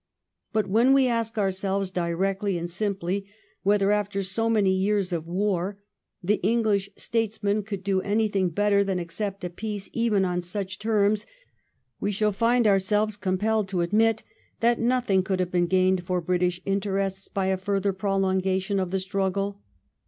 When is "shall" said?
12.11-12.31